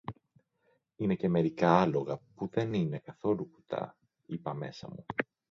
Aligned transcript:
Είναι 0.95 1.15
και 1.15 1.29
μερικά 1.29 1.79
άλογα 1.81 2.19
που 2.35 2.47
δεν 2.47 2.73
είναι 2.73 2.99
καθόλου 2.99 3.49
κουτά, 3.49 3.97
είπα 4.25 4.53
μέσα 4.53 4.87
μου. 4.89 5.05